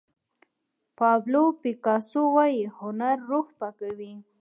[0.97, 4.13] پابلو پیکاسو وایي هنر روح پاکوي.